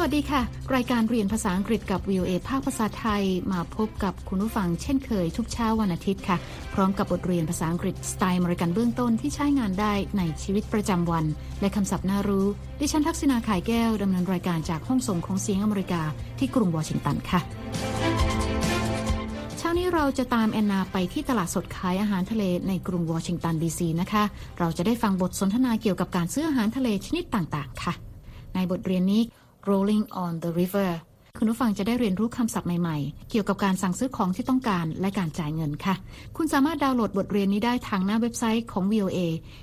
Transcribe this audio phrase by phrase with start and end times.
[0.00, 0.42] สวัสดีค่ะ
[0.74, 6.36] รายการเรียนภาษาอังกฤษกับ VOA ภาคภาษาไทยมาพบกับคุณผู้ฟังเช่นเคยทุกเช้าวันอาทิตย์ค่ะ
[6.74, 11.24] พร้อมกับบทเรียนภาษาอังกฤษสไตล์มริกันเบื้องต้นที่ใช้งานได้ในชีวิตประจำวัน
[11.60, 12.46] และคำศัพท์น่ารู้
[12.80, 16.02] ดิฉันทักษณาขายแก้วดำเนินรายการจากห้องส่งของเสียงอเมริกา
[16.38, 17.40] ที่กรุงวอชิงตันค่ะ
[19.58, 24.24] เช้านี้เราจะตามแอนนาไปที่ตลาดสดขายอาหารทะเลในกรุงวอชิงตันดีซีนะคะ
[24.58, 27.94] เราจะได้ฟังบทสนทนาเกี่ยวกับการซื้ออาหารทะเลชนิดต่างๆ ค่ะ
[28.54, 29.22] ในบทเรียนนี้
[29.70, 30.90] rolling on the river
[31.40, 35.94] คุณผู้ฟังจะได้เรียนรู้คำศัพท์ใหม่ๆ เกี่ยวกับการสั่งซื้อของที่ต้องการและการจ่ายเงินค่ะ
[36.36, 39.18] คุณสามารถดาวน์โหลดบทเรียนนี้ได้ทางหน้าเว็บไซต์ของ VOA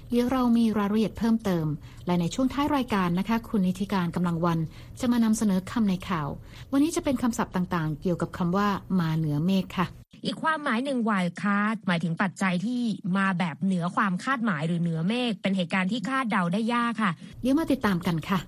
[0.09, 1.65] เดี๋ยวเรามีรายละเอียดเพิ่มเติม
[2.05, 4.59] และในช่วงท้ายรายการนะคะ คุณนิติการกำลังวัน
[4.99, 6.27] จะมานำเสนอคำในข่าว
[6.71, 8.67] วันนี้จะเป็นคำศัพท์ต่างๆ เกี่ยวกับคำว่า
[8.99, 9.87] มาเหนือเมฆค่ะ
[10.25, 12.81] อีกความหมายหนึ่ง wild card หมายถึงปัจจัยที่
[13.17, 18.40] มาแบบเหนือความคาดหมายหรือเหนือเมฆเป็นเหตุการณ์ที่คาดเดาได้ยากค่ะ เดี๋ยวมาติดตามกันค่ะ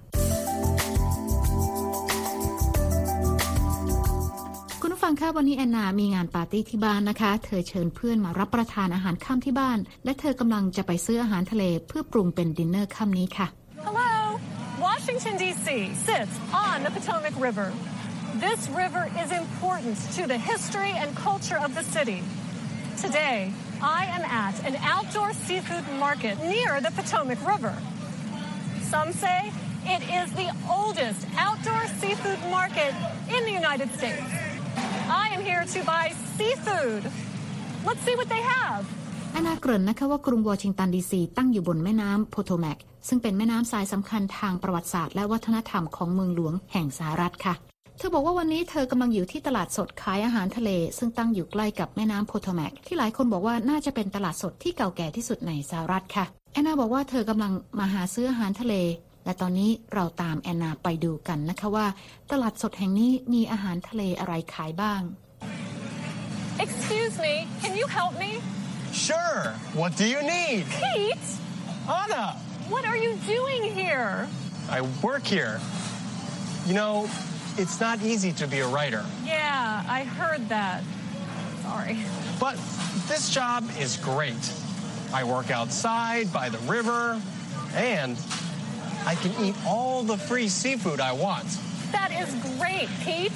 [5.10, 13.48] ฟังค่ะวันนี้แอนนา มีงานปาร์ตี้ที่บ้านนะคะ เธอเชิญเพื่อนมารับประทานอาหารค่ำที่บ้าน และเธอกำลังจะไปซื้ออาหารทะเลเพื่อปรุงเป็นดินเนอร์ค่ำนี้ค่ะ
[13.86, 14.12] Hello.
[14.88, 15.68] Washington, D.C.
[16.08, 16.36] sits
[16.68, 17.68] on the Potomac River.
[18.48, 22.20] This river is important to the history and culture of the city.
[23.06, 23.38] Today,
[24.00, 27.76] I am at an outdoor seafood market near the Potomac River.
[28.94, 29.40] Some say
[29.96, 30.50] it is the
[30.80, 32.94] oldest outdoor seafood market
[33.36, 34.47] in the United States.
[35.24, 36.06] I am here to buy
[36.38, 37.04] seafood.
[37.88, 38.84] Let's see what they have.
[39.34, 47.54] แอนนาเกริ่นนะคะว่ากรุงวอชิงตันดีซีตั้งอยู่บนแม่น้ำโพโตแมก ซึ่งเป็นแม่น้ำทรายสำคัญทางประวัติศาสตร์และวัฒนธรรมของเมืองหลวงแห่งสหรัฐค่ะ
[47.98, 58.76] เธอบอกว่าวันนี้เธอกำลังอยู่ที่ตลาดสดขายอาหารทะเล ซึ่งตั้งอยู่ใกล้กับแม่น้ำโพโตแมก ที่หลายคนบอกว่าน่าจะเป็นตลาดสดที่เก่าแก่ที่สุดในสหรัฐค่ะแอนนาบอกว่าเธอกำลังมาหาซื้ออาหารทะเล
[59.27, 61.87] และตอนนี้เราตามแอนนาไปดูกันนะคะว่า
[62.31, 65.03] ตลาดสดแห่งนี้มีอาหารทะเลอะไรขายบ้าง
[66.59, 68.41] Excuse me, can you help me?
[68.93, 69.55] Sure.
[69.75, 70.65] What do you need?
[70.71, 71.19] Pete,
[71.89, 72.37] Anna,
[72.69, 74.29] what are you doing here?
[74.71, 75.61] I work here.
[76.67, 77.09] You know,
[77.57, 80.83] it's not easy to be a writer, Yeah, I heard that.
[81.63, 81.99] Sorry.
[82.39, 82.57] but
[83.09, 84.45] this job is great.
[85.13, 87.21] I work outside by the river,
[87.75, 88.17] and
[89.12, 91.50] I can eat all the free seafood I want.
[91.98, 92.30] That is
[92.60, 93.36] great, Pete.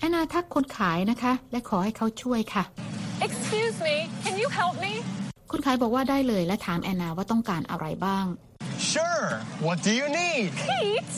[0.00, 2.64] แอนนาทักคนขายนะคะ และขอให้เขาช่วยค่ะ
[3.26, 4.92] Excuse me, can you help me?
[5.52, 8.24] คนขายบอกว่าได้เลยและถามแอนนาว่าต้องการอะไรบ้าง
[8.92, 9.28] Sure.
[9.66, 10.48] What do you need?
[10.68, 11.14] Pete,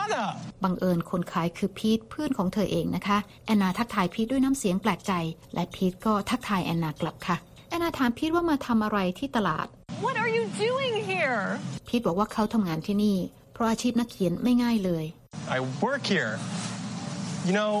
[0.00, 0.24] Anna.
[0.64, 5.12] บังเอิญคนขายคือพีทเพื่อนของเธอเองนะคะ แอนนาทักทายพีทด้วยน้ำเสียงแปลกใจ
[5.54, 7.36] และพีทก็ทักทายแอนนากลับค่ะ
[7.70, 9.66] แอนนาถามพีทว่ามาทำอะไรที่ตลาด
[10.04, 11.42] what are you doing here?
[11.88, 13.16] พีทบอกว่าเขาทำงานที่นี่
[13.52, 15.04] เพราะอาชีพนักเขียนไม่ง่ายเลย
[15.56, 16.32] I work here.
[17.48, 17.72] You know,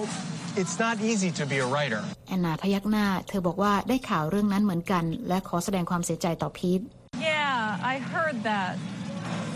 [0.60, 2.02] it's not easy to be a writer.
[2.28, 6.80] แอนนาพยักหน้า เธอบอกว่าได้ข่าวเรื่องนั้นเหมือนกัน และขอแสดงความเสียใจต่อพีท
[7.30, 7.56] Yeah,
[7.92, 8.72] I heard that.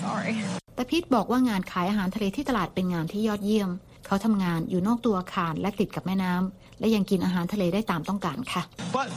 [0.05, 0.35] Sorry.
[0.75, 3.71] แต่พีทบอกว่างานขายอาหารทะเลที่ตลาดเป็นงานที่ยอดเยี่ยม
[4.07, 8.63] เขาทำงานอยู่นอกตัวอาคารและติดกับแม่น้ำและยังกินอาหารทะเลได้ตามต้องการค่ะ
[8.99, 9.09] But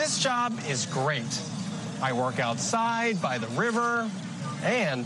[0.00, 1.32] this job is great.
[2.07, 3.91] I work outside by the river,
[4.83, 5.03] and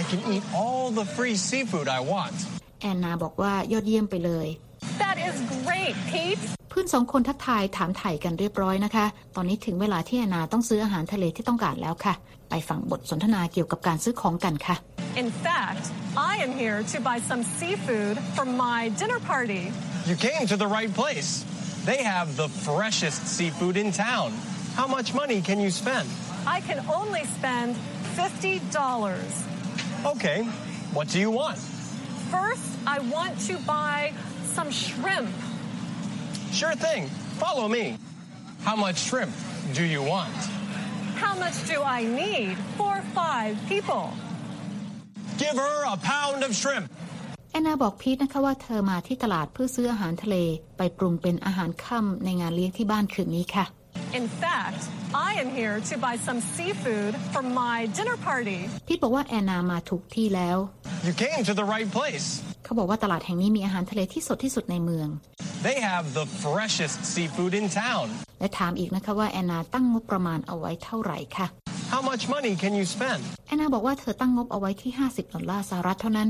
[0.00, 2.36] I can eat all the free seafood I want.
[2.80, 4.48] แอนนาบอกว่ายอดเยี่ยมไปเลย
[5.02, 5.34] That is
[5.66, 6.42] great, Pete.
[6.70, 12.14] เพื่อนสองคนทักทายถามไถ่กันเรียบร้อยนะคะ ตอนนี้ถึงเวลาที่แอนนาต้องซื้ออาหารทะเลที่ต้องการแล้วค่ะ
[12.50, 14.76] ไปฟังบทสนทนาเกี่ยวกับการซื้อของกันค่ะ
[15.22, 15.84] In fact,
[16.32, 19.64] I am here to buy some seafood for my dinner party.
[20.10, 21.30] You came to the right place.
[21.90, 24.28] They have the freshest seafood in town.
[24.78, 26.08] How much money can you spend?
[26.46, 27.76] I can only spend
[28.16, 30.06] $50.
[30.12, 30.42] Okay,
[30.96, 31.58] what do you want?
[32.30, 34.12] First, I want to buy
[34.56, 35.30] some shrimp.
[36.52, 37.08] Sure thing.
[37.42, 37.98] Follow me.
[38.62, 39.32] How much shrimp
[39.74, 40.34] do you want?
[41.16, 44.12] How much do I need for five people?
[45.38, 46.86] Give her a pound of shrimp.
[47.52, 50.36] แอนนาบอกพีทนะคะว่าเธอมาที่ตลาดเพื่อซื้ออาหารทะเล
[50.76, 53.64] ไปปรุงเป็นอาหารค่ำในงานเลี้ยงที่บ้านคืนนี้ค่ะ
[54.19, 54.81] In fact,
[55.29, 58.59] I am here to buy some seafood for my dinner party.
[58.87, 60.57] พีทบอกว่าแอนนามาถูกที่แล้ว
[61.07, 62.27] You came to the right place.
[62.63, 65.09] เขาบอกว่าตลาดแห่งนี้มีอาหารทะเลที่สดที่สุดในเมือง
[65.67, 68.05] They have the freshest seafood in town.
[68.39, 71.47] และถามอีกนะคะว่าแอนนาตั้งงบประมาณเอาไว้เท่าไหร่ค่ะ
[71.93, 73.21] How much money can you spend?
[73.47, 76.29] แอนนาบอกว่าเธอตั้งงบเอาไว้ที่ 50 ดอลลาร์สหรัฐเท่านั้น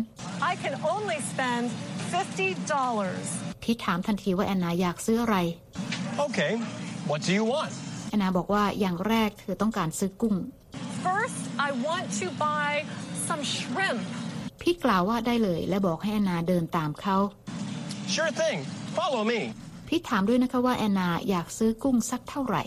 [0.52, 1.66] I can only spend
[2.12, 3.64] $50.
[3.64, 5.38] พีทถามทันทีว่าแอนนาอยากซื้ออะไร
[6.26, 6.54] Okay,
[7.10, 7.72] what do you want?
[8.10, 10.36] แอนนาบอกว่าอย่างแรกเธอต้องการซื้อกุ้ง
[11.08, 12.70] First, I want to buy
[13.28, 14.02] some shrimp.
[14.62, 17.18] พีทกล่าวว่าได้เลยและบอกให้แอนนาเดินตามเขา
[18.16, 18.58] Sure thing.
[18.98, 19.40] Follow me.
[19.88, 22.64] พีทถามด้วยนะคะว่าแอนนาอยากซื้อกุ้งสักเท่าไหร่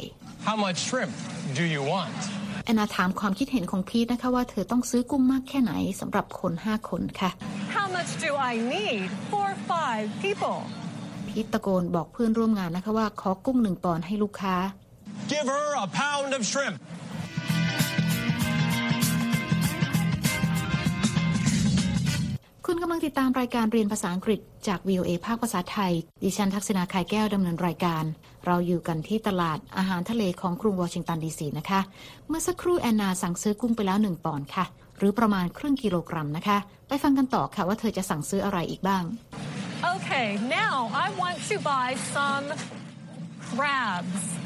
[0.48, 1.12] How much shrimp
[1.58, 2.16] do you want?
[2.64, 7.30] แอนนาถามความคิดเห็นของพีทนะคะว่าเธอต้องซื้อกุ้งมากแค่ไหนสำหรับคนห้าคนค่ะ
[7.76, 9.02] How much do I need
[9.32, 10.58] for five people?
[11.32, 14.56] พีทตะโกนบอกเพื่อนร่วมงานนะคะว่าขอกุ้งหนึ่งปอนด์ให้ลูกค้า
[15.32, 16.76] Give her a pound of shrimp.
[22.66, 25.92] คุณกำลังติดตามรายการเรียนภาษาอังกฤษจาก VOA ภาคภาษาไทย
[26.22, 28.04] ดิฉันทักษณาคายแก้วดำเนินรายการ
[28.46, 31.80] เราอยู่กันที่ตลาดอาหารทะเลของกรุงวอชิงตันดีซีนะคะ
[32.28, 34.64] เมื่อสักครู่แอนนาสั่งซื้อกุ้งไปแล้วหนึ่งปอนด์ค่ะ
[34.98, 36.58] หรือประมาณครึ่งกิโลกรัมนะคะ
[36.88, 39.04] ไปฟังกันต่อค่ะว่าเธอจะสั่งซื้ออะไรอีกบ้าง
[39.84, 42.52] Okay, now I want to buy some
[43.40, 44.38] crabs.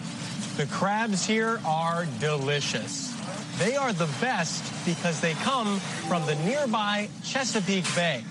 [0.56, 3.15] The crabs here are delicious.
[3.59, 5.79] They are the best because they come
[6.09, 8.25] from the nearby Chesapeake Bay.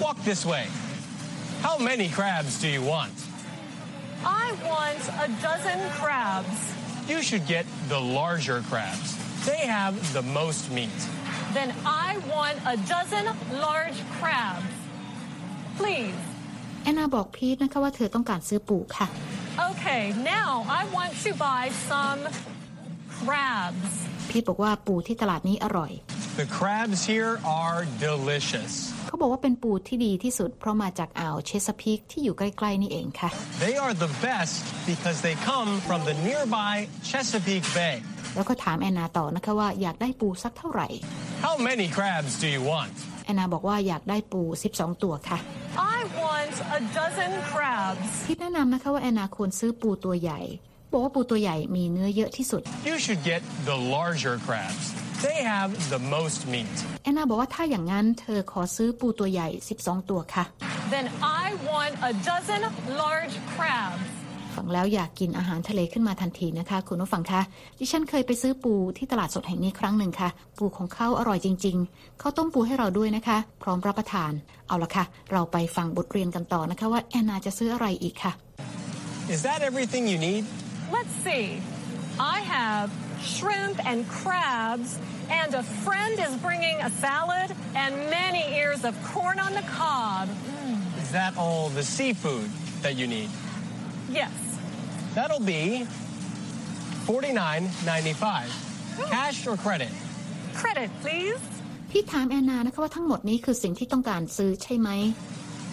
[0.00, 0.68] Walk this way.
[1.60, 3.12] How many crabs do you want?
[4.24, 6.72] I want a dozen crabs.
[7.08, 9.16] You should get the larger crabs.
[9.44, 10.88] They have the most meat.
[11.52, 13.26] Then I want a dozen
[13.60, 14.64] large crabs.
[15.80, 16.16] Please.
[16.82, 19.06] แอนนาบอกพีทนะคะว่าเธอต้องการซื้อปูค่ะ
[19.70, 20.02] Okay,
[20.36, 22.20] now I want to buy some
[23.18, 23.92] crabs.
[24.30, 25.92] พีทบอกว่าปูที่ตลาดนี้อร่อย
[26.42, 28.72] The crabs here are delicious.
[29.06, 33.30] เขาบอกว่าเป็นปูที่ดีที่สุด เพราะมาจากอ่าวเชสพีกที่อยู่ใกล้ ๆ นี่เองค่ะ
[33.64, 34.54] They are the best
[34.90, 36.74] because they come from the nearby
[37.08, 37.96] Chesapeake Bay.
[38.36, 40.88] แล้วก็ถามแอนนาต่อนะคะว่าอยากได้ปูสักเท่าไหร่
[41.46, 42.94] How many crabs do you want?
[43.24, 44.42] แอนนาบอกว่าอยากได้ปู
[44.74, 45.38] 12 ตัวค่ะ
[45.96, 48.06] I want a dozen crabs.
[48.26, 50.40] พีทแนะนำนะคะว่าแอนนาควรซื้อปูตัวใหญ่
[50.92, 53.40] บอกว่าปูตัวใหญ่มีเนื้อเยอะที่สุด You should get
[53.70, 54.84] the larger crabs.
[55.26, 56.74] They have the most meat.
[57.04, 59.48] แอนนาบอกว่าถ้าอย่างนั้นเธอขอซื้อปูตัวใหญ่
[59.80, 60.44] 12 ตัวค่ะ
[60.94, 61.06] Then
[61.42, 62.62] I want a dozen
[63.02, 64.04] large crabs.
[64.56, 67.40] ฟังแล้วอยากกินอาหารทะเลขึ้นมาทันทีนะคะ คุณผู้ฟังคะ
[67.78, 70.28] ดิฉันเคยไปซื้อปูที่ตลาดสดแห่งนี้ครั้งหนึ่งค่ะ
[70.58, 74.32] ปูของเขาอร่อยจริงๆเขาต้มปูให้เราด้วยนะคะ พร้อมรับประทาน
[74.68, 78.32] เอาละค่ะ เราไปฟังบทเรียนกันต่อนะคะว่าแอนนาจะซื้ออะไรอีกค่ะ
[79.34, 80.42] Is that everything you need?
[80.96, 81.46] Let's see.
[82.36, 82.88] I have
[83.34, 84.90] shrimp and crabs,
[85.40, 87.48] and a friend is bringing a salad
[87.82, 87.90] and
[88.20, 90.28] many ears of corn on the cob.
[91.02, 92.48] Is that all the seafood
[92.84, 93.30] that you need?
[94.20, 94.32] Yes.
[95.16, 95.62] That'll be
[97.06, 98.48] $49.95.
[99.14, 99.92] Cash or credit?
[100.60, 101.42] Credit, please.
[101.90, 104.90] พี่ถามแอนนานะคะว่าทั้งหมดนี้คือสิ่งที่ต้องการซื้อใช่ไหม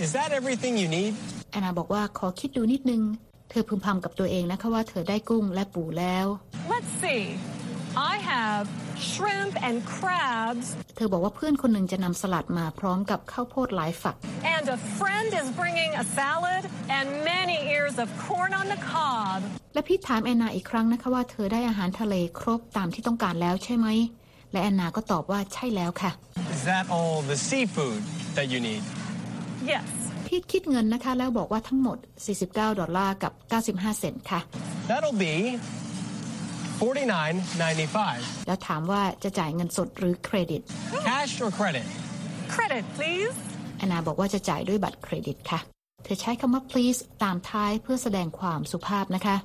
[0.03, 1.11] Is that everything you need?
[1.51, 3.01] แอนนาบอกว่าขอคิดดูนิดนึง
[3.49, 6.25] เธอพึมพำกับตัวเองนะคะว่าเธอได้กุ้งและปูแล้ว
[6.73, 7.23] Let's see.
[8.11, 8.65] I have
[9.11, 14.15] shrimp and crabs, เธอบอกว่าเพื่อนคนหนึ่งจะนำสลัดมาพร้อมกับข้าวโพดหลายฝัก
[14.55, 16.63] and a friend is bringing a salad
[16.97, 19.39] and many ears of corn on the cob.
[19.73, 23.87] และพี่ถามแอนนาอีกครั้งนะคะว่าเธอได้อาหารทะเลครบตามที่ต้องการแล้วใช่ไหม
[24.51, 26.11] และแอนนาก็ตอบว่าใช่แล้วค่ะ
[26.55, 28.01] Is that all the seafood
[28.37, 28.83] that you need?
[29.73, 29.87] Yes.
[30.27, 31.97] พี่คิดเงินนะคะแล้วบอกว่าทั้งหมด
[32.37, 33.33] 49 ดอลลาร์กับ
[33.65, 34.39] 95 เซนต์ค่ะ
[34.89, 35.35] That'll be
[36.81, 38.47] $49.95.
[38.47, 40.61] แล้วถามว่าจะจ่ายเงินสดหรือเครดิต
[41.07, 41.85] Cash or credit?
[42.55, 43.35] Credit, please.
[43.77, 45.59] แอนนาบอกว่าจะจ่ายด้วยบัตรเครดิตค่ะ
[46.03, 49.35] เธอใช้คำว่า please ตามท้ายเพื่อแสดงความสุภาพนะคะ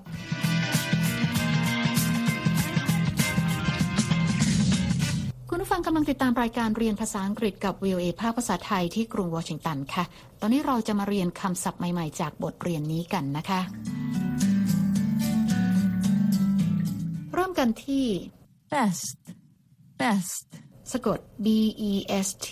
[5.51, 10.05] คุณผู้ฟังกำลังติดตามรายการเรียนภาษาอังกฤษกับ VOA ภาคภาษาไทยที่กรุงวอชิงตันค่ะ
[10.41, 13.61] ตอนนี้เราจะมาเรียนคำศัพท์ใหม่ ๆ จากบทเรียนนี้กันนะคะ
[17.58, 18.08] กันที่
[18.74, 19.18] Best.
[20.02, 20.48] Best.
[20.92, 21.48] สะกด B
[21.90, 21.92] E
[22.26, 22.50] S T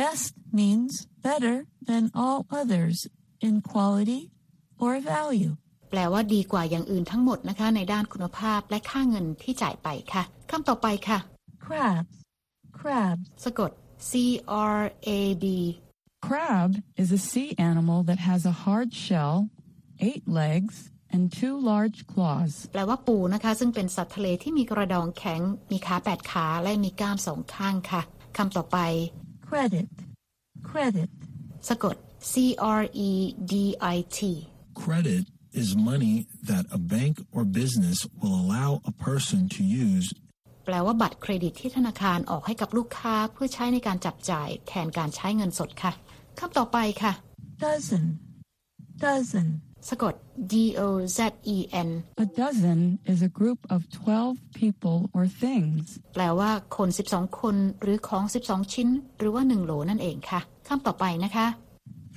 [0.00, 0.92] Best means
[1.28, 1.56] better
[1.88, 2.98] than all others
[3.46, 4.22] in quality
[4.84, 5.52] or value.
[5.90, 11.18] แปลว่าดีกว่าอย่างอื่นทั้งหมดนะคะ ในด้านคุณภาพและค่าเงินที่จ่ายไปค่ะคำต่อไปค่ะ
[11.64, 12.14] Crabs.
[12.78, 13.26] Crabs.
[13.44, 13.70] สะกด
[14.10, 14.12] C
[14.74, 14.78] R
[15.18, 15.44] A B
[16.26, 16.70] Crab
[17.02, 19.36] is a sea animal that has a hard shell,
[20.08, 20.74] eight legs,
[21.15, 22.53] and two large claws.
[22.73, 25.41] แปลว่าปูนะคะ ซึ่งเป็นสัตว์ทะเลที่มีกระดองแข็ง
[25.71, 28.01] มีขาแปดขาและมีก้ามสองข้างค่ะ
[28.37, 28.77] คำต่อไป
[29.49, 29.89] Credit.
[30.71, 31.09] Credit.
[31.69, 31.95] สะกด
[32.31, 32.33] C
[32.79, 33.11] R E
[33.51, 33.53] D
[33.95, 34.19] I T
[34.83, 35.23] Credit
[35.61, 36.15] is money
[36.49, 40.07] that a bank or business will allow a person to use
[40.65, 45.91] แปลว่าบัตรเครดิตที่ธนาคารออกให้กับลูกค้าเพื่อใช้ในการจับจ่ายแทนการใช้เงินสดค่ะ
[46.39, 47.13] คำต่อไปค่ะ
[47.63, 48.05] Dozen.
[49.05, 49.47] Dozen.
[49.89, 50.13] สะกด
[50.51, 50.81] D O
[51.17, 51.19] Z
[51.55, 51.89] E N
[52.23, 52.79] A dozen
[53.13, 55.83] is a group of 12 people or things.
[56.13, 61.47] แปลว่าคน 12 คน หรือของ 12 ชิ้น หรือว่า 1 โหลนั่นเองค่ะคำต่อไปนะคะ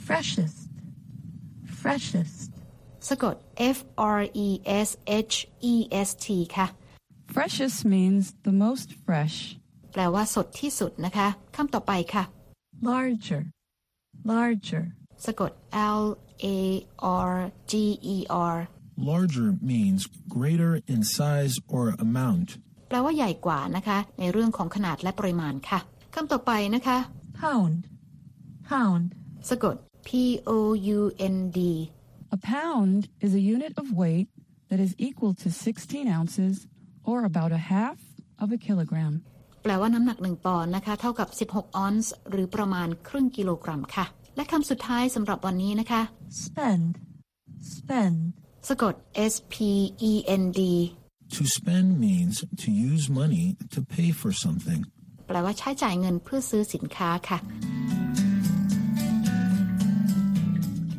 [0.06, 0.58] freshest,
[1.80, 2.50] freshest,
[3.08, 3.34] สะกด
[3.76, 3.78] F
[4.18, 4.48] R E
[4.86, 4.88] S
[5.30, 5.36] H
[5.72, 5.74] E
[6.06, 6.66] S T ค่ะ
[7.34, 9.36] Freshest means the most fresh.
[9.92, 12.24] แปลว่าสดที่สุดนะคะคำต่อไปค่ะ
[12.90, 13.42] larger,
[14.32, 14.84] larger,
[15.24, 15.50] สะกด
[16.00, 16.02] L
[16.44, 16.46] A
[17.30, 17.32] R
[17.70, 17.72] G
[18.14, 18.16] E
[18.52, 18.56] R
[19.10, 20.00] Larger means
[20.36, 22.48] greater in size or amount.
[22.88, 25.78] แปลว่าใหญ่กว่านะคะ ในเรื่องของขนาดและปริมาณค่ะ
[26.14, 26.98] คำต่อไปนะคะ
[27.42, 27.78] pound,
[28.70, 29.04] pound,
[29.50, 29.76] สะกด
[30.08, 30.10] P
[30.48, 30.50] O
[30.96, 31.00] U
[31.34, 31.60] N D
[32.36, 34.28] A pound is a unit of weight
[34.70, 36.54] that is equal to 16 ounces
[37.04, 37.98] or about a half
[38.42, 39.14] of a kilogram.
[39.62, 44.06] แปลว่าน้ำหนัก1ปอนด์นะคะ เท่ากับ 16 ออนซ์หรือประมาณครึ่งกิโลกรัมค่ะ
[44.36, 46.02] และคำสุดท้ายสำหรับวันนี้นะคะ
[46.44, 46.86] spend,
[47.74, 48.18] spend,
[48.68, 48.94] สะกด
[49.32, 49.54] S P
[50.10, 50.12] E
[50.42, 50.60] N D
[51.36, 54.80] To spend means to use money to pay for something.
[55.26, 57.38] แปลว่าใช้จ่ายเงินเพื่อซื้อสินค้าค่ะ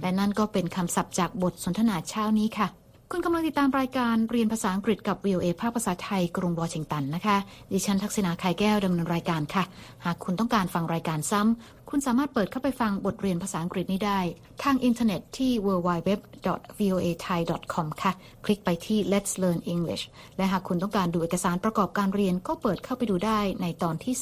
[0.01, 2.67] และนั่นก็เป็นคำศัพท์จากบทสนทนาเช้านี้ค่ะ
[3.11, 7.37] คุณกำลังติดตามรายการเรียนภาษาอังกฤษกับ VOA ภาคภาษาไทย กรุงวอชิงตันนะคะ
[7.71, 9.63] ดิฉันทักษณาไข่แก้วดำเนินรายการค่ะ
[10.05, 14.19] หากคุณต้องการฟังรายการซ้ำ คุณสามารถเปิดเข้าไปฟังบทเรียนภาษาอังกฤษนี้ได้
[14.63, 18.11] ทางอินเทอร์เน็ตที่ www.voathai.com ค่ะ
[18.45, 20.03] คลิกไปที่ Let's Learn English
[20.37, 24.13] และหากคุณต้องการดูเอกสารประกอบการเรียนก็เปิดเข้าไปดูได้ในตอนที่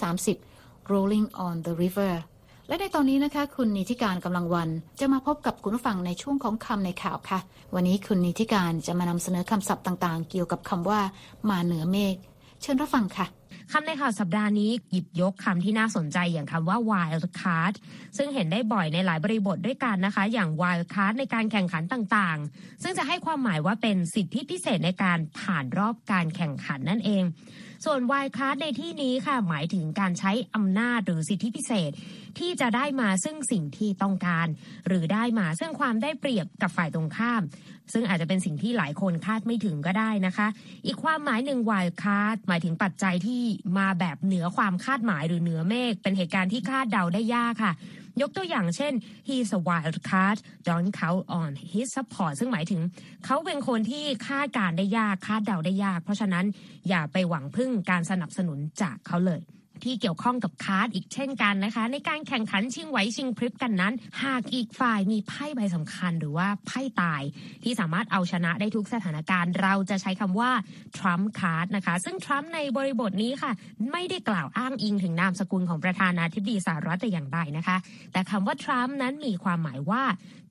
[0.41, 2.13] 30 Rolling on the River
[2.67, 4.69] และในตอนนี้นะคะ คุณนิติการกำลังวัน
[4.99, 7.39] จะมาพบกับคุณผู้ฟังในช่วงของคำในข่าวค่ะ
[7.75, 10.99] วันนี้คุณนิติการจะมานำเสนอคำศัพท์ต่างๆ เกี่ยวกับคำว่า
[11.49, 12.15] มาเหนือเมฆ
[12.61, 13.25] เชิญรับฟังค่ะ
[13.71, 17.73] คำในข่าวสัปดาห์นี้หยิบยกคำที่น่าสนใจอย่างคำว่า wild card
[18.17, 27.25] ซึ่งเห็นได้บ่อยในหลายบริบทด้วยกันนะคะ อย่าง wild card ในการแข่งขันต่างๆ ซึ่งจะให้ความหมายว่าเป็นสิทธิพิเศษในการผ่านรอบการแข่งขันนั่นเอง
[27.85, 31.91] ส่วน wild card ในที่นี้ค่ะหมายถึงการใช้อำนาจหรือสิทธิพิเศษ
[32.39, 34.47] ที่จะได้มาซึ่งสิ่งที่ต้องการ
[34.87, 37.41] หรือได้มาซึ่งความได้เปรียบกับฝ่ายตรงข้าม
[37.93, 40.47] ซึ่งอาจจะเป็นสิ่งที่หลายคนคาดไม่ถึงก็ได้นะคะ
[40.85, 43.43] อีกความหมายหนึ่ง wild card หมายถึงปัจจัยที่
[43.77, 47.73] มาแบบเหนือความคาดหมายหรือเหนือเมฆเป็นเหตุการณ์ที่คาดเดาได้ยากค่ะ
[48.21, 48.93] ยกตัวอย่างเช่น
[49.27, 52.81] he's a wild card don't count on his support ซึ่งหมายถึง
[53.25, 56.45] เขาเป็นคนที่คาดการได้ยากคาดเดาได้ยาก เพราะฉะนั้น
[56.89, 59.41] อย่าไปหวังพึ่งการสนับสนุนจากเขาเลย
[59.83, 67.21] ที่เกี่ยวข้องกับคาร์ดอีกเช่นกันนะคะ ในการแข่งขันชิงไหวชิงพริบกันนั้น หากอีกฝ่ายมีไพ่ใบสำคัญหรือว่าไพ่ตาย
[67.63, 70.51] ที่สามารถเอาชนะได้ทุกสถานการณ์ เราจะใช้คำว่า
[70.97, 73.51] Trump card นะคะ ซึ่ง Trump ในบริบทนี้ค่ะ
[73.91, 77.77] ไม่ได้กล่าวอ้างอิงถึงนามสกุลของประธานาธิบดีสหรัฐแต่อย่างใดนะคะ
[78.11, 80.03] แต่คำว่า Trump นั้นมีความหมายว่า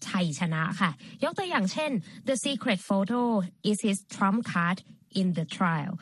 [0.06, 0.90] ชัยชนะค่ะ
[1.24, 1.90] ยกตัวอย่างเช่น
[2.28, 3.20] the secret photo
[3.70, 4.78] is his Trump card
[5.20, 5.94] in the trial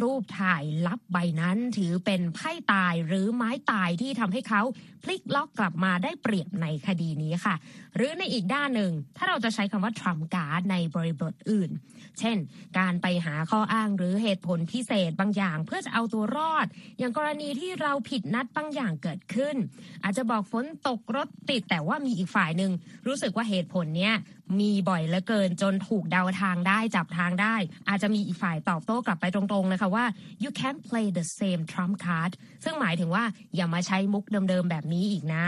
[0.00, 4.62] รูปถ่ายลับใบนั้นถือเป็นไพ่ตายหรือไม้ตายที่ทำให้เขา
[5.02, 7.54] พลิกล็อกกลับมาได้เปรียบในคดีนี้ค่ะ
[7.96, 11.70] หรือในอีกด้านหนึ่ง ถ้าเราจะใช้คำว่า Trump card ในบริบทอื่น
[12.18, 12.36] เช่น
[12.78, 16.66] การไปหาข้ออ้างหรือเหตุผลพิเศษบางอย่างเพื่อจะเอาตัวรอด
[16.98, 19.56] อย่างกรณีที่เราผิดนัดบางอย่างเกิดขึ้น
[20.04, 22.72] อาจจะบอกฝนตกรถติดแต่ว่ามีอีกฝ่ายหนึ่ง
[23.06, 24.14] รู้สึกว่าเหตุผลเนี้ย
[24.60, 27.54] มีบ่อยเหลือเกินจนถูกเดาทางได้จับทางได้
[27.88, 30.04] อาจจะมีอีกฝ่ายตอบโต้กลับไปตรงๆเลยค่ะว่า
[30.42, 32.32] you can't play the same trump card
[32.64, 33.24] ซึ่งหมายถึงว่า
[33.56, 35.44] อย่ามาใช้มุกเดิมๆแบบนี้อีกนะ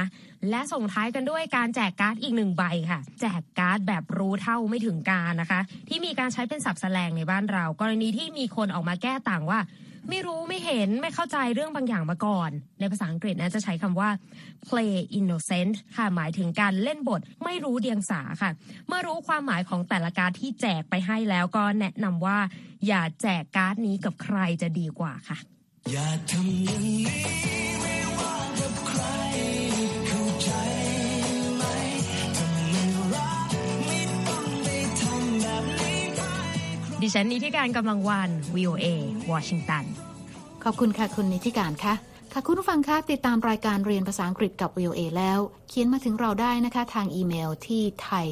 [0.50, 9.60] และส่งท้ายกันด้วยการแจกการ์ดอีกหนึ่งใบค่ะ แจกการ์ดแบบรู้เท่าไม่ถึงการนะคะ ที่มีการใช้เป็นศัพท์แสลงในบ้านเรา กรณีที่มีคนออกมาแก้ต่างว่า
[10.10, 14.10] ไม่รู้ไม่เห็นไม่เข้าใจเรื่องบางอย่างมาก่อน ในภาษาอังกฤษนะจะใช้คำว่า
[14.68, 18.50] play innocent ค่ะหมายถึงการเล่นบทไม่รู้เดียงสาค่ะ
[18.88, 22.38] เมื่อรู้ความหมายของแต่ละการ์ดที่แจกไปให้แล้วก็แนะนำว่า
[22.86, 25.38] อย่าแจกการ์ดนี้กับใครจะดีกว่าค่ะ
[25.92, 27.75] อย่าทำอย่างนี้
[37.08, 38.86] ดิฉันนิติการกำลังวัน VOA
[39.32, 39.84] วอชิงตัน
[40.64, 41.94] ขอบคุณค่ะคุณนิติการค่ะ
[42.32, 48.26] ค่ะคุณผู้ฟังคะติดตามรายการเรียนภาษาอังกฤษกับ VOA แล้ว เขียนมาถึงเราได้นะคะ ทางอีเมลที่ thai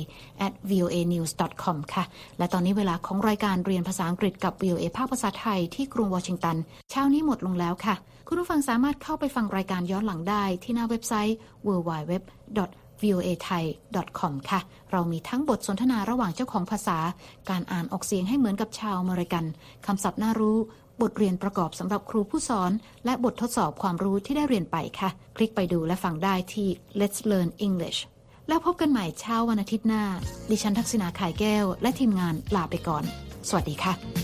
[0.47, 2.04] at voa news com ค่ะ
[2.38, 6.57] และตอนนี้เวลาของรายการเรียนภาษาอังกฤษกับ VOA ภาคภาษาไทยที่กรุงวอชิงตัน
[6.90, 7.95] เช้านี้หมดลงแล้วค่ะ
[8.28, 12.12] คุณผู้ฟังสามารถเข้าไปฟังรายการย้อนหลังได้ที่หน้าเว็บไซต์ www
[13.03, 13.65] voa thai
[14.19, 14.61] com ค่ะ
[14.93, 16.99] เรามีทั้งบทสนทนาระหว่างเจ้าของภาษา
[17.51, 19.45] การอ่านออกเสียงให้เหมือนกับชาวอเมริกัน
[19.87, 20.59] คำศัพท์น่ารู้
[21.03, 22.71] บทเรียนประกอบสำหรับครูผู้สอน
[23.05, 26.69] และบททดสอบความรู้ที่ได้เรียนไปค่ะ คลิกไปดูและฟังได้ที่
[27.01, 27.99] Let's Learn English
[28.49, 30.05] แล้วพบกันใหม่เช้าวันอาทิตย์หน้า
[30.51, 33.05] ดิฉันทักษณาขายแก้ว และทีมงานลาไปก่อน
[33.49, 34.24] สวัสดีค่ะ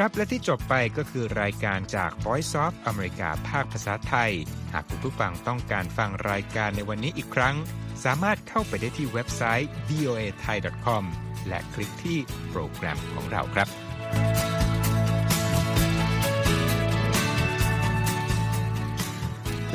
[0.00, 4.32] ครับ และที่จบไปก็คือรายการจาก Voice of อเมริกาภาคภาษาไทย
[4.72, 7.56] หากคุณผู้ฟังต้องการฟังรายการในวันนี้อีกครั้ง
[8.04, 11.04] สามารถเข้าไปได้ที่เว็บไซต์ voa thai com
[11.48, 12.18] และคลิกที่
[12.50, 13.85] โปรแกรมของเราครับ